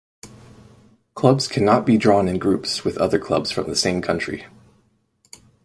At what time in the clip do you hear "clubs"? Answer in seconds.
1.13-1.47, 3.19-3.51